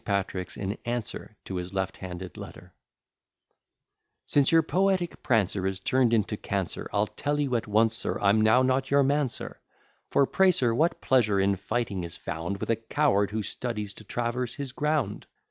[0.03, 2.73] PATRICK'S IN ANSWER TO HIS LEFT HANDED LETTER
[4.25, 8.41] Since your poetic prancer is turn'd into Cancer, I'll tell you at once, sir, I'm
[8.41, 9.59] now not your man, sir;
[10.09, 14.03] For pray, sir, what pleasure in fighting is found With a coward, who studies to
[14.03, 15.27] traverse his ground?